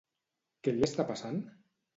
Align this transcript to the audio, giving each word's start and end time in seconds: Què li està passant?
Què 0.63 0.73
li 0.77 0.87
està 0.89 1.07
passant? 1.13 1.39